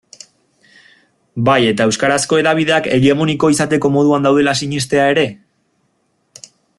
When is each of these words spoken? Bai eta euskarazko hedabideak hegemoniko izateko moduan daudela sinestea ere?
Bai 1.49 1.57
eta 1.73 1.87
euskarazko 1.89 2.39
hedabideak 2.41 2.89
hegemoniko 2.95 3.53
izateko 3.57 3.93
moduan 3.99 4.27
daudela 4.29 4.59
sinestea 4.65 5.05
ere? 5.15 5.31